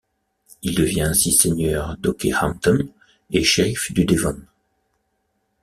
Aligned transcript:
Il 0.63 0.73
devient 0.73 1.01
ainsi 1.01 1.31
seigneur 1.31 1.95
d'Okehampton 1.97 2.89
et 3.29 3.43
shérif 3.43 3.91
du 3.93 4.03
Devon. 4.03 4.41